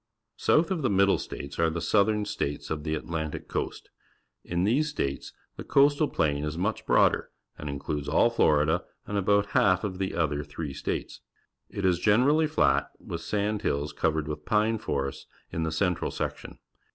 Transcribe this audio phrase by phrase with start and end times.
[0.37, 3.91] South of the Middle States are the Southern States of the Atlantic Coast.
[4.43, 9.15] In these states the Coastal Plain is much broader and in cludes all Fhrida and
[9.15, 11.19] about half of the other three states.
[11.69, 16.57] It is generally flat, with sand hills coA'ered with pine forests in the central section.